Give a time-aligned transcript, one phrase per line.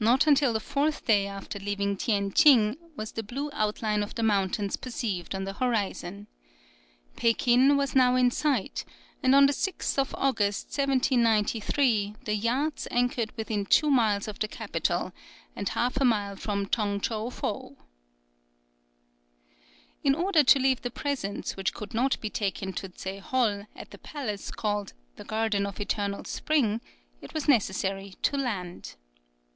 [0.00, 4.76] Not until the fourth day after leaving Tien Tsing was the blue outline of mountains
[4.76, 6.28] perceived on the horizon.
[7.16, 8.84] Pekin was now in sight;
[9.24, 14.46] and on the 6th of August, 1793, the yachts anchored within two miles of the
[14.46, 15.12] capital,
[15.56, 17.74] and half a mile from Tong Chow Fow.
[20.04, 23.90] In order to leave the presents which could not be taken to Zhe Hol, at
[23.90, 26.82] the palace, called "The garden of eternal spring,"
[27.20, 28.94] it was necessary to land.